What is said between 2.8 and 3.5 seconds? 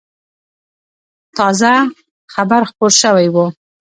شوی و.